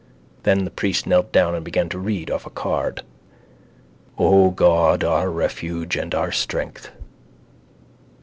Then 0.41 0.65
the 0.65 0.71
priest 0.71 1.05
knelt 1.05 1.31
down 1.31 1.53
and 1.53 1.63
began 1.63 1.87
to 1.89 1.99
read 1.99 2.31
off 2.31 2.47
a 2.47 2.49
card: 2.49 3.03
—O 4.17 4.49
God, 4.49 5.03
our 5.03 5.29
refuge 5.29 5.95
and 5.95 6.15
our 6.15 6.31
strength... 6.31 6.89